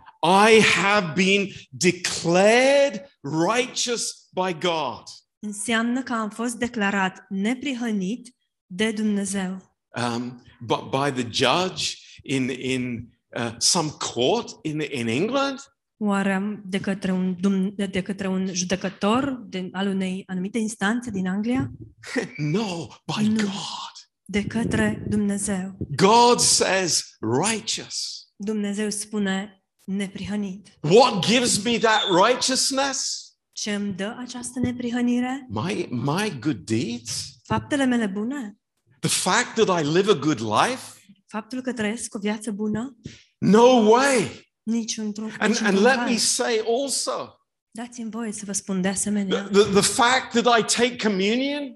[0.49, 5.03] I have been declared righteous by God.
[5.39, 9.77] Înseamnă că am fost declarat neprihănit de Dumnezeu.
[9.95, 11.93] Um, but by the judge
[12.23, 15.59] in, in uh, some court in, in England?
[16.01, 21.27] Oare de către un, dum- de către un judecător de, al unei anumite instanțe din
[21.27, 21.71] Anglia?
[22.37, 23.41] No, by No.
[23.41, 23.93] God.
[24.25, 25.77] De către Dumnezeu.
[25.95, 27.03] God says
[27.43, 28.27] righteous.
[28.35, 30.67] Dumnezeu spune neprihănit.
[30.81, 33.27] What gives me that righteousness?
[33.51, 35.47] Ce îmi dă această neprihănire?
[35.49, 37.39] My, my good deeds?
[37.43, 38.57] Faptele mele bune?
[38.99, 40.83] The fact that I live a good life?
[41.27, 42.97] Faptul că trăiesc o viață bună?
[43.37, 44.48] No way.
[44.63, 45.31] Niciun trup.
[45.39, 47.39] And, and let me say also
[47.71, 51.75] Dați-mi voie să vă spun de the, asemenea, the, the fact that I take communion,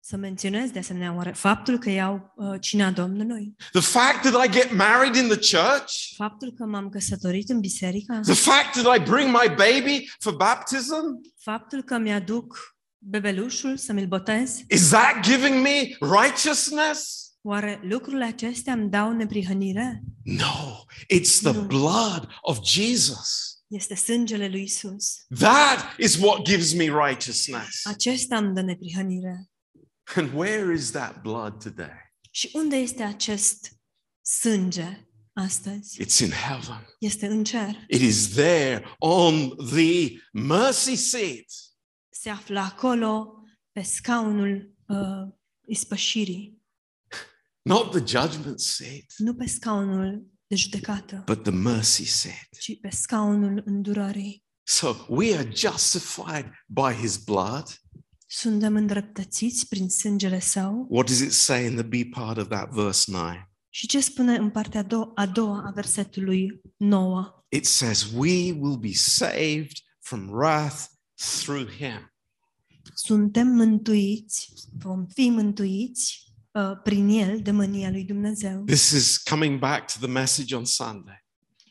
[0.00, 4.50] să menționez de asemenea oare faptul că iau uh, cina Domnului, the fact that I
[4.50, 9.02] get married in the church, faptul că m-am căsătorit în biserică, the fact that I
[9.02, 15.62] bring my baby for baptism, faptul că mi-aduc bebelușul să mi-l botez, is that giving
[15.62, 17.23] me righteousness?
[17.46, 20.02] Oare lucrurile acestea îmi dau neprihănire?
[20.22, 21.66] No, it's the No.
[21.66, 23.52] blood of Jesus.
[23.66, 25.24] Este sângele lui Isus.
[25.38, 27.86] That is what gives me righteousness.
[27.86, 29.50] Acesta îmi dă neprihănire.
[30.14, 32.12] And where is that blood today?
[32.30, 33.80] Și unde este acest
[34.40, 36.02] sânge astăzi?
[36.04, 36.86] It's in heaven.
[36.98, 37.84] Este în cer.
[37.88, 41.44] It is there on the mercy seat.
[42.12, 43.34] Se află acolo
[43.72, 45.32] pe scaunul uh,
[45.66, 46.62] ispășirii,
[47.64, 52.48] Not the judgment seat, nu pe scaunul de judecată, but the mercy seat.
[52.58, 54.44] ci pe scaunul îndurării.
[54.62, 57.82] So we are justified by his blood.
[58.26, 60.86] Suntem îndreptățiți prin sângele său.
[60.90, 63.32] What does it say in the B part of that verse 9?
[63.68, 67.44] Și ce spune în partea a doua, a doua a versetului 9?
[67.48, 72.12] It says, We will be saved from wrath through him.
[72.94, 78.62] Suntem mântuiți, vom fi mântuiți uh, prin el de mânia lui Dumnezeu.
[78.66, 81.22] This is coming back to the message on Sunday.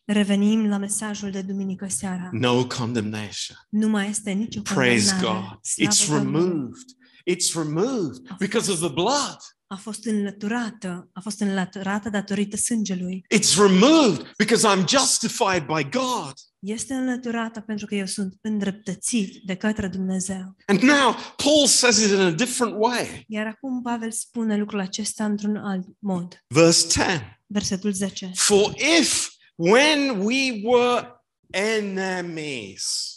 [0.06, 2.30] Revenim la mesajul de duminică seara.
[2.32, 3.58] No condemnation.
[3.70, 5.46] Nu mai este nicio Praise condamnare.
[5.50, 5.60] God.
[5.64, 6.42] Slavă It's Domnului.
[6.42, 6.86] removed.
[7.26, 9.38] It's removed because of the blood.
[9.74, 13.26] A fost înlăturată, a fost înlăturată datorită sângelui.
[13.36, 16.34] It's removed because I'm justified by God.
[16.60, 20.56] Este înlăturată pentru că eu sunt îndreptățit de către Dumnezeu.
[20.66, 23.24] And now Paul says it in a different way.
[23.28, 26.44] Iar acum Pavel spune lucrul acesta într-un alt mod.
[26.48, 28.32] Verse 10 Versetul 10.
[28.34, 31.08] For if when we were
[31.50, 33.14] enemies,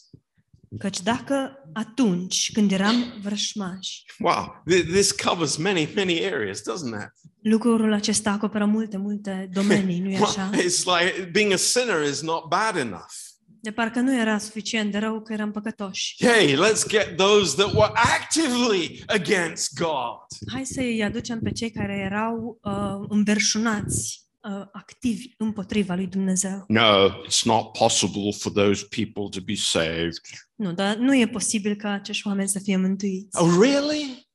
[0.78, 7.12] Căci dacă atunci când eram vrășmași, wow, th- this covers many, many areas, doesn't it?
[7.40, 10.50] lucrul acesta acoperă multe, multe domenii, nu-i așa?
[10.50, 13.12] It's like being a sinner is not bad enough.
[13.60, 16.14] De parcă nu era suficient de rău că eram păcătoși.
[16.26, 20.50] Hey, let's get those that were actively against God.
[20.52, 26.64] Hai să îi aducem pe cei care erau uh, înverșunați, uh, activi împotriva lui Dumnezeu.
[26.68, 30.20] No, it's not possible for those people to be saved.
[30.54, 33.40] Nu, dar nu e posibil ca acești oameni să fie mântuiți.
[33.42, 34.28] Oh, really?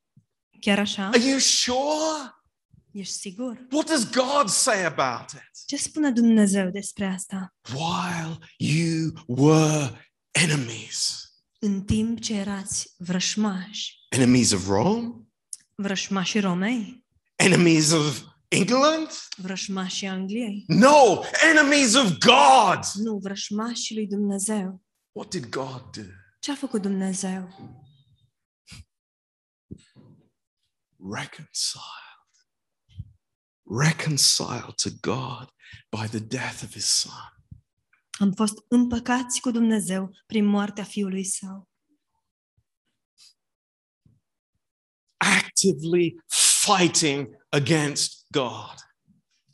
[0.59, 1.07] Chiar așa?
[1.07, 2.35] Are you sure?
[2.91, 3.67] Ești sigur?
[3.71, 5.51] What does God say about it?
[5.65, 7.55] Ce spune Dumnezeu despre asta?
[7.73, 11.25] While you were enemies,
[11.59, 15.13] În timp ce erați vrășmași, enemies of Rome,
[15.75, 18.21] vrășmașii Romei, enemies of
[18.51, 19.09] England?
[20.05, 22.85] Angliei, No, enemies of God.
[22.93, 23.19] nu,
[23.93, 24.83] lui Dumnezeu.
[25.11, 26.01] What did God do?
[26.39, 27.47] Ce a făcut Dumnezeu?
[30.97, 32.31] Reconciled.
[33.63, 35.49] Reconciled to God
[35.89, 37.35] by the death of his son.
[38.19, 41.69] Am fost împăcați cu Dumnezeu prin moartea Fiului Său.
[45.17, 46.15] Actively
[46.65, 48.75] fighting against God.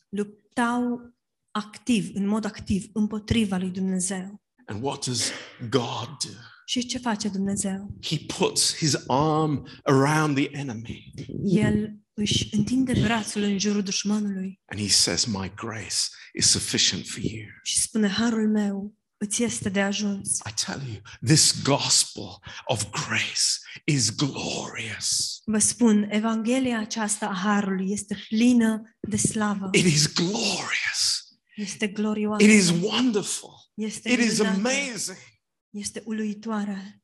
[0.10, 1.14] Luptau
[1.52, 4.42] activ, în mod activ, împotriva lui Dumnezeu.
[4.66, 5.32] And what does
[5.70, 6.32] God do?
[6.66, 7.98] Și ce face Dumnezeu?
[8.02, 14.82] He puts his arm around the enemy El își întinde brațul în jurul dușmanului and
[14.82, 15.96] he says, My grace
[16.34, 17.46] is sufficient for you.
[17.64, 20.38] și spune, harul meu îți este de ajuns.
[20.38, 25.41] I tell you, this gospel of grace is glorious.
[25.45, 29.69] Vă spun, Evanghelia aceasta a harului este plină de slavă.
[29.71, 31.27] It is glorious.
[31.56, 32.43] Este glorioasă.
[32.43, 33.53] It is wonderful.
[33.73, 35.17] Este It is amazing.
[35.69, 37.01] Este uluitoare.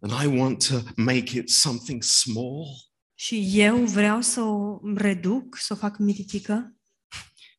[0.00, 2.66] And I want to make it something small.
[3.14, 6.76] Și eu vreau să o reduc, să o fac mititică.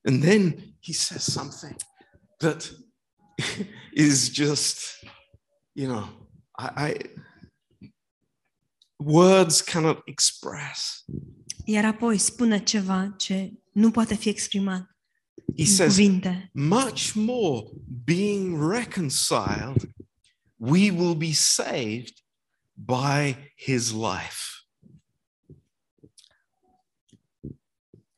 [0.03, 1.75] And then he says something
[2.37, 2.71] that
[3.93, 5.03] is just,
[5.73, 6.07] you know,
[6.57, 6.99] I, I
[8.99, 11.05] words cannot express.
[11.65, 14.89] Iar apoi spune ceva ce nu poate fi exprimat
[15.57, 16.49] He în says, cuvinte.
[16.53, 17.63] much more
[18.03, 19.89] being reconciled,
[20.57, 22.13] we will be saved
[22.73, 24.65] by his life.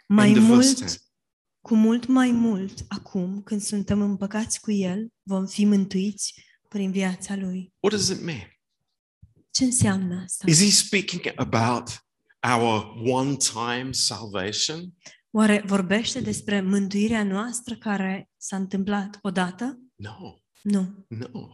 [0.07, 0.87] Mai End of verse mult, 10.
[1.67, 6.33] Cu mult mai mult, acum, când suntem împăcați cu El, vom fi mântuiți
[6.69, 7.73] prin viața lui.
[7.79, 8.51] What does it mean?
[9.51, 10.45] Ce înseamnă asta?
[10.49, 12.05] Is he speaking about
[12.53, 14.93] our one time salvation?
[15.31, 19.79] Oare vorbește despre mântuirea noastră care s-a întâmplat odată?
[19.95, 21.05] No, Nu.
[21.07, 21.47] no.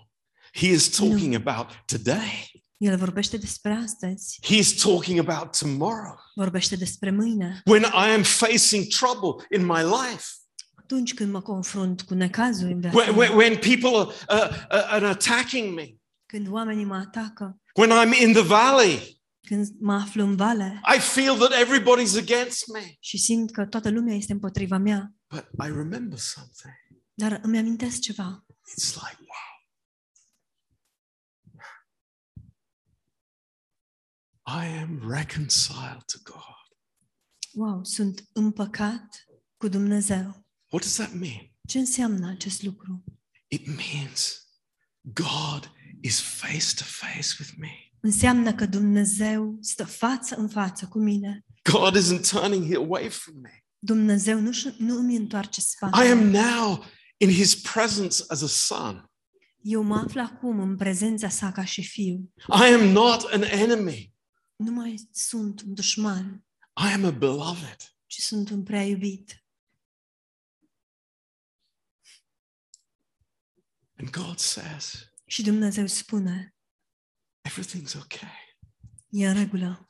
[0.53, 2.62] He is talking about today.
[2.77, 4.37] El vorbește despre astăzi.
[4.41, 6.15] He is talking about tomorrow.
[6.35, 7.61] Vorbește despre mâine.
[7.65, 10.25] When I am facing trouble in my life,
[10.75, 14.49] Atunci când mă confrunt cu necazuri în viața when, mea, when, when people are, uh,
[14.49, 15.87] uh, are attacking me,
[16.25, 20.99] când oamenii mă atacă, when I'm in the valley, când mă aflu în vale I
[20.99, 22.95] feel that everybody's against me.
[22.99, 26.73] și simt că toată lumea este împotriva mea, But I remember something.
[27.13, 28.45] dar îmi amintesc ceva.
[28.47, 29.52] It's like, wow.
[34.45, 36.61] I am reconciled to God.
[37.53, 39.25] Wow, sunt împăcat
[39.57, 40.45] cu Dumnezeu.
[40.71, 41.51] What does that mean?
[41.67, 43.03] Ce înseamnă acest lucru?
[43.47, 44.47] It means
[45.01, 45.71] God
[46.01, 47.69] is face to face with me.
[47.99, 51.45] Înseamnă că Dumnezeu stă față în față cu mine.
[51.71, 53.63] God isn't turning away from me.
[53.79, 56.09] Dumnezeu nu, nu îmi întoarce I spatele.
[56.09, 56.83] am now
[57.17, 59.05] in his presence as a son.
[59.61, 62.33] Eu mă aflu acum în prezența sa ca și fiu.
[62.47, 64.12] I am not an enemy.
[64.55, 66.45] Nu mai sunt un dușman,
[66.89, 67.77] I am a beloved.
[68.05, 69.43] ci sunt un prea iubit.
[73.97, 76.55] And God says, Și Dumnezeu spune,
[77.49, 78.57] everything's okay.
[79.09, 79.89] e în regulă,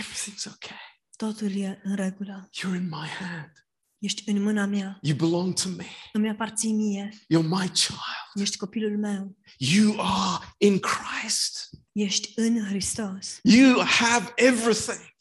[0.00, 0.78] Everything's okay.
[1.16, 2.48] totul e în regulă.
[2.58, 3.52] You're in my hand.
[3.98, 5.86] Ești în mâna mea, You belong to me.
[6.12, 8.00] îmi aparții mie, You're my child.
[8.34, 11.70] ești copilul meu, You are in Christ.
[11.96, 15.14] Ești în Hristos, You have everything.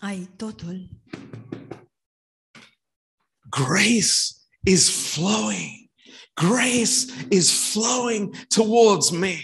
[0.00, 0.88] ai totul.
[3.50, 5.90] Grace is flowing.
[6.34, 9.34] Grace is flowing towards me.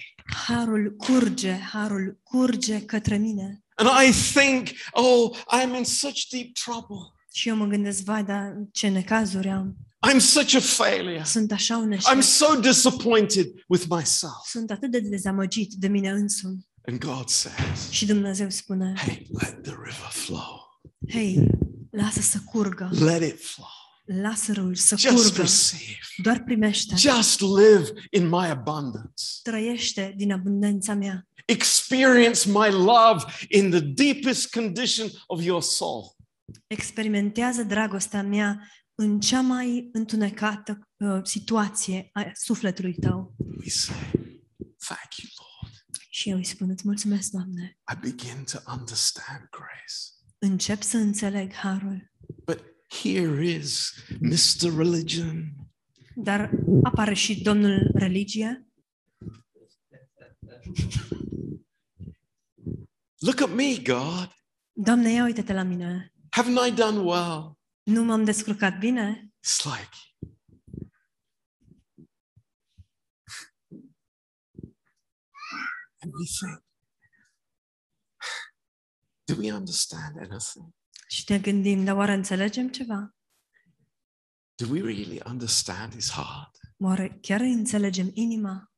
[0.46, 3.62] Harul curge, harul curge către mine.
[3.74, 6.96] And I think, oh, I'm in such deep trouble.
[7.32, 9.76] Și eu mă gândesc, vai, dar ce necazuri am.
[10.12, 11.22] I'm such a failure.
[11.24, 12.22] Sunt așa un I'm eșec.
[12.22, 14.46] so disappointed with myself.
[14.48, 16.67] Sunt atât de dezamăgit de mine însumi.
[16.88, 20.80] And God says, Și Dumnezeu spune, hey, let the river flow.
[21.08, 21.46] hei,
[21.90, 23.66] lasă să curgă, Let it flow.
[24.04, 25.98] lasă râul să Just curgă, receive.
[26.22, 29.24] doar primește, Just live in my abundance.
[29.42, 36.16] trăiește din abundența mea, Experience my love in the deepest condition of your soul.
[36.66, 43.34] experimentează dragostea mea în cea mai întunecată uh, situație a sufletului tău.
[43.58, 43.96] We say,
[44.86, 45.47] Thank you, Lord.
[46.18, 47.78] Și eu îi spun, îți mulțumesc, Doamne.
[47.92, 49.96] I begin to understand grace.
[50.38, 52.12] Încep să înțeleg harul.
[52.44, 54.76] But here is Mr.
[54.76, 55.54] Religion.
[56.14, 56.50] Dar
[56.82, 58.66] apare și Domnul religie.
[63.18, 64.30] Look at me, God.
[64.72, 66.12] Doamne, ia uite-te la mine.
[66.36, 67.58] Haven't I done well?
[67.82, 69.32] Nu m-am descurcat bine?
[69.46, 69.94] It's like,
[76.00, 76.62] and we think,
[79.24, 80.74] do we understand anything?
[81.08, 83.16] Și ne gândim, dar oare înțelegem ceva?
[84.54, 86.58] Do we really understand his heart?
[86.78, 88.72] Oare chiar înțelegem inima?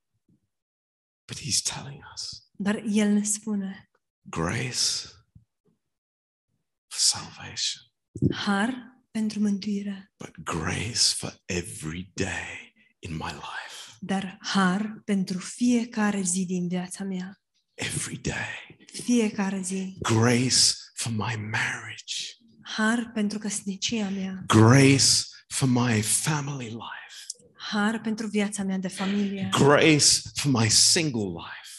[1.26, 3.90] But he's telling us Dar El ne spune,
[4.22, 5.08] grace
[6.86, 7.82] for salvation,
[8.32, 8.74] har
[9.10, 13.69] pentru mântuire, but grace for every day in my life.
[14.02, 17.40] Dar har pentru fiecare zi din viața mea.
[17.74, 18.76] Every day.
[18.92, 19.96] Fiecare zi.
[20.00, 22.14] Grace for my marriage.
[22.62, 24.42] Har pentru căsnicia mea.
[24.46, 25.12] Grace
[25.48, 27.18] for my family life.
[27.56, 29.48] Har pentru viața mea de familie.
[29.50, 31.70] Grace for my single life.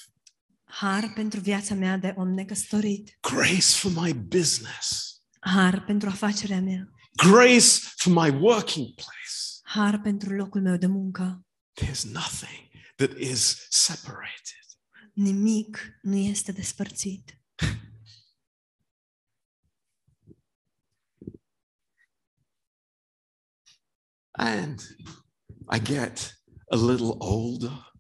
[0.64, 3.18] Har pentru viața mea de om necăsătorit.
[3.22, 5.16] Grace for my business.
[5.40, 6.90] Har pentru afacerea mea.
[7.16, 9.32] Grace for my working place.
[9.64, 11.46] Har pentru locul meu de muncă.
[11.74, 14.66] There's nothing that is separated.
[15.14, 17.36] Nimic nu este despărțit.
[24.32, 24.80] And
[25.70, 26.34] I get
[26.72, 27.92] a little older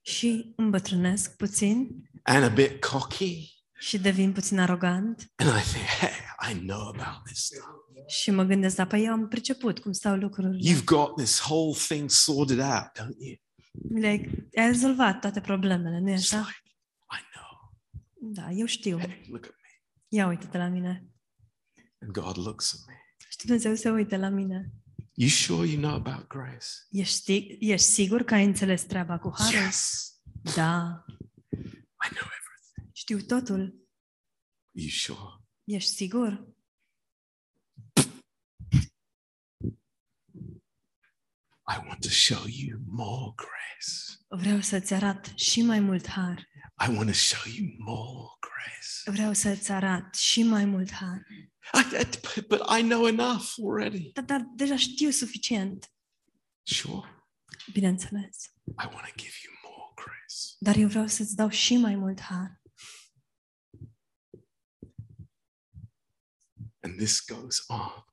[0.00, 3.60] Și îmbătrânesc puțin and a bit cocky.
[3.78, 6.10] și devin puțin arogant And I think, hey,
[6.50, 7.66] I know about this stuff.
[8.08, 10.72] și mă gândesc, da, păi eu am priceput cum stau lucrurile.
[10.72, 13.36] You've got this whole thing sorted out, don't you?
[14.00, 16.36] Le- ai rezolvat toate problemele, nu-i It's așa?
[16.36, 16.62] like,
[17.10, 17.74] I know.
[18.32, 18.98] Da, eu știu.
[18.98, 19.68] Hey, look at me.
[20.08, 21.06] Ia uite-te la mine.
[22.00, 22.94] And God looks at me
[23.28, 24.72] Și Dumnezeu se uită la mine
[25.14, 26.66] You sure you know about grace?
[26.90, 29.60] Ești, ești sigur că ai înțeles treaba cu harul?
[29.60, 30.12] Yes.
[30.42, 31.04] Da.
[32.04, 32.90] I know everything.
[32.92, 33.60] Știu totul.
[33.60, 35.41] Are you sure?
[35.64, 36.46] Ești sigur?
[41.68, 44.18] I want to show you more grace.
[44.28, 46.48] Vreau să-ți arăt și mai mult har.
[46.86, 49.10] I want to show you more grace.
[49.10, 51.26] Vreau să-ți arăt și mai mult har.
[51.72, 51.96] I,
[52.36, 54.10] I- but I know enough already.
[54.12, 55.92] Dar, dar deja știu suficient.
[56.62, 57.24] Sure.
[57.72, 58.36] Bineînțeles.
[58.66, 60.38] I want to give you more grace.
[60.58, 62.60] Dar eu vreau să-ți dau și mai mult har.
[66.82, 68.04] And this goes on.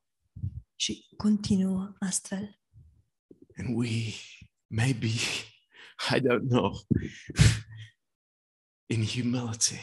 [0.76, 2.60] Și continuă astfel.
[3.56, 4.14] And we
[4.68, 5.08] maybe,
[6.16, 6.80] I don't know,
[8.94, 9.80] in humility,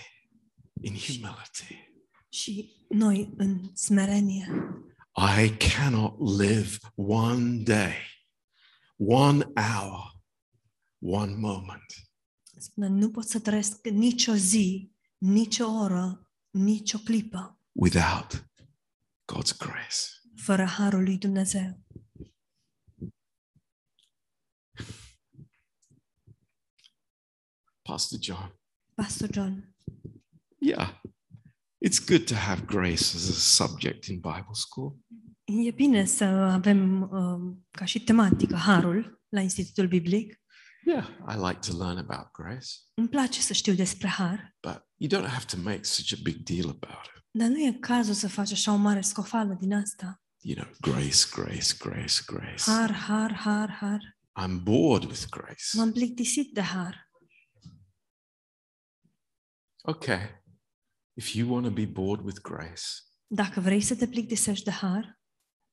[0.80, 1.90] in humility,
[2.28, 4.48] Și noi, în smerenie,
[5.16, 7.94] I cannot live one day,
[8.96, 10.22] one hour,
[10.98, 12.06] one moment
[12.60, 18.45] spune, nu pot să trăiesc nicio zi, nicio oră, nicio clipă, without
[19.32, 19.98] God's grace.
[20.36, 21.80] fără harul lui Dumnezeu.
[27.82, 28.52] Pastor John,
[28.94, 29.74] Pastor John,
[30.60, 30.90] yeah,
[31.80, 34.98] it's good to have grace as a subject in Bible school.
[35.44, 40.40] e bine să avem uh, ca și tematică harul la Institutul Biblic.
[40.84, 45.10] Yeah, I like to learn about grace, Îmi place să știu despre har, but you
[45.10, 47.15] don't have to make such a big deal about it.
[47.36, 50.20] Dar nu e cazul să faci așa o mare scofală din asta.
[50.40, 52.70] You know, grace, grace, grace, grace.
[52.70, 54.18] Har, har, har, har.
[54.42, 55.76] I'm bored with grace.
[55.76, 57.10] M-am plictisit de har.
[59.82, 60.42] Okay.
[61.14, 62.82] If you want to be bored with grace,
[63.26, 65.20] Dacă vrei să te plictisești de har,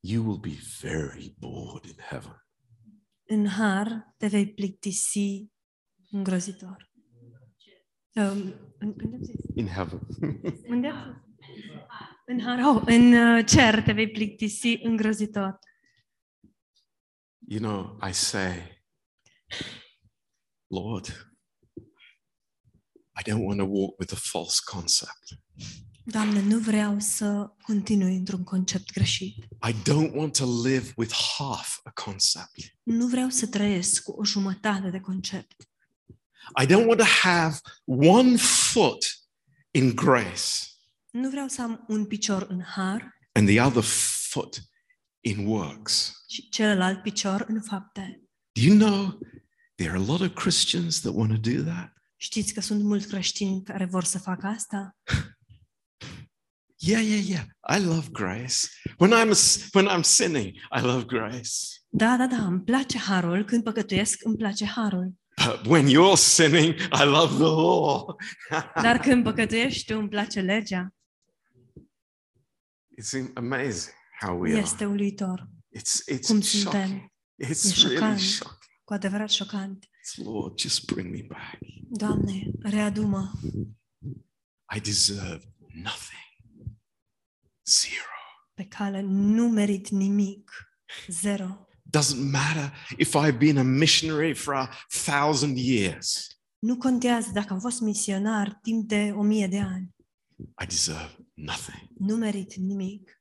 [0.00, 2.46] you will be very bored in heaven.
[3.26, 5.46] în har te vei plictisi
[6.10, 6.92] îngrozitor.
[8.14, 9.34] Um, în, unde am zis?
[9.54, 10.00] In heaven.
[10.68, 11.22] Unde am zis?
[12.26, 15.58] În har, oh, în uh, cer te vei plictisi îngrozitor.
[17.46, 18.62] you know, I say,
[20.70, 21.12] Lord,
[23.16, 25.38] I don't want to walk with a false concept.
[26.06, 29.36] Doamne, nu vreau să continui într-un concept greșit.
[29.68, 32.76] I don't want to live with half a concept.
[32.82, 35.54] Nu vreau să trăiesc cu o jumătate de concept.
[36.62, 39.04] I don't want to have one foot
[39.70, 40.73] in grace
[41.14, 43.82] Nu vreau să am un picior în har and the other
[44.30, 44.60] foot
[45.20, 46.24] in works.
[46.28, 48.22] și celălalt picior în fapte.
[48.52, 49.18] Do you know
[49.74, 51.92] there are a lot of Christians that want to do that?
[52.16, 54.96] Știți că sunt mulți creștini care vor să facă asta?
[56.76, 57.44] Yeah, yeah, yeah.
[57.78, 58.56] I love grace.
[58.98, 59.32] When I'm
[59.72, 61.50] when I'm sinning, I love grace.
[61.88, 63.44] Da, da, da, îmi place harul.
[63.44, 65.12] Când păcătuiesc, îmi place harul.
[65.46, 68.16] But when you're sinning, I love the law.
[68.86, 70.94] Dar când păcătuiești tu, îmi place legea.
[72.98, 74.60] It's amazing how we are.
[74.60, 75.48] Este uluitor.
[75.76, 76.72] It's it's Cum shocking.
[76.72, 77.12] suntem.
[77.42, 78.18] It's E really șocant.
[78.20, 78.58] shocking.
[78.84, 79.84] Cu adevărat șocant.
[79.84, 81.58] It's, Lord, just bring me back.
[81.88, 83.30] Doamne, readu-mă.
[84.76, 86.22] I deserve nothing.
[87.66, 88.12] Zero.
[88.54, 90.50] Pe cale nu merit nimic.
[91.08, 91.66] Zero.
[91.98, 94.70] Doesn't matter if I've been a missionary for a
[95.04, 96.28] thousand years.
[96.58, 99.94] Nu contează dacă am fost misionar timp de o mie de ani.
[100.62, 103.20] I deserve nothing Nu merit nimic.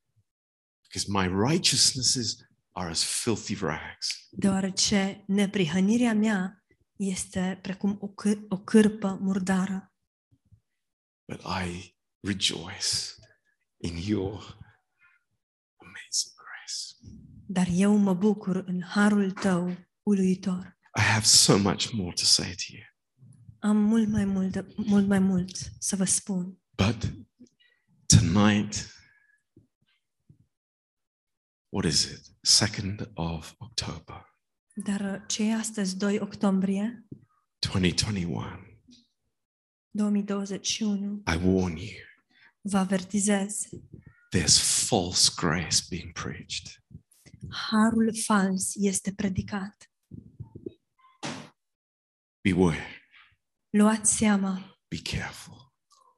[0.87, 2.35] because my righteousnesses
[2.71, 4.07] are as filthy rags.
[4.31, 6.63] Deoarece neprihănirea mea
[6.95, 9.93] este precum o, câr- o cârpă murdară.
[11.31, 12.87] But I rejoice
[13.77, 14.57] in your
[15.77, 17.13] amazing grace.
[17.47, 20.77] Dar eu mă bucur în harul tău uluitor.
[20.97, 22.83] I have so much more to say to you.
[23.59, 26.57] Am mult mai mult, de- mult mai mult să vă spun.
[26.75, 27.13] But
[28.19, 28.87] tonight,
[31.69, 32.21] what is it?
[32.45, 34.25] 2nd of October,
[34.75, 37.07] Dar uh, ce e astăzi, 2 octombrie
[37.59, 38.45] 2021.
[39.91, 42.05] 2021, I warn you,
[42.61, 43.67] vă avertizez,
[44.35, 46.83] there's false grace being preached.
[47.49, 49.91] harul fals este predicat.
[52.41, 53.01] Beware,
[53.69, 55.73] Luați seama, be careful.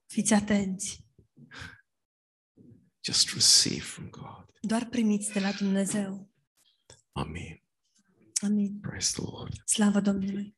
[0.05, 1.04] fiți atenți,
[3.05, 4.45] Just receive from God.
[4.61, 6.29] doar primiți de la Dumnezeu.
[7.11, 7.61] Amen.
[8.41, 8.79] Amin.
[8.79, 9.61] Praise the Lord.
[9.65, 10.55] Slavă Domnului!